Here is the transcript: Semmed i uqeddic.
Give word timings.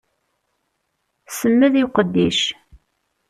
Semmed 1.37 1.73
i 1.81 1.81
uqeddic. 1.87 2.39